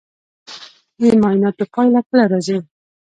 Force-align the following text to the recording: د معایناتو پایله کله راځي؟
د 0.99 1.01
معایناتو 1.21 1.63
پایله 1.73 2.01
کله 2.07 2.25
راځي؟ 2.31 2.57